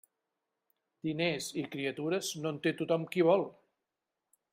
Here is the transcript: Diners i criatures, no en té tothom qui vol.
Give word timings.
Diners 1.07 1.49
i 1.63 1.65
criatures, 1.75 2.31
no 2.45 2.53
en 2.55 2.57
té 2.65 2.73
tothom 2.81 3.05
qui 3.13 3.27
vol. 3.29 3.45